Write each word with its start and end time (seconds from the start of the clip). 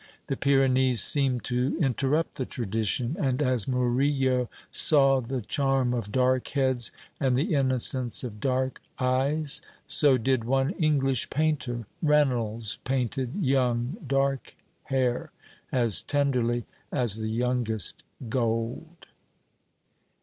The 0.25 0.35
Pyrenees 0.35 0.99
seemed 1.03 1.43
to 1.43 1.77
interrupt 1.79 2.37
the 2.37 2.45
tradition. 2.47 3.15
And 3.19 3.39
as 3.39 3.67
Murillo 3.67 4.49
saw 4.71 5.19
the 5.21 5.41
charm 5.41 5.93
of 5.93 6.11
dark 6.11 6.47
heads, 6.47 6.89
and 7.19 7.35
the 7.35 7.53
innocence 7.53 8.23
of 8.23 8.39
dark 8.39 8.81
eyes, 8.97 9.61
so 9.85 10.17
did 10.17 10.43
one 10.43 10.71
English 10.71 11.29
painter. 11.29 11.85
Reynolds 12.01 12.79
painted 12.83 13.43
young 13.45 13.97
dark 14.07 14.55
hair 14.85 15.31
as 15.71 16.01
tenderly 16.01 16.65
as 16.91 17.17
the 17.17 17.29
youngest 17.29 18.03
gold. 18.27 19.05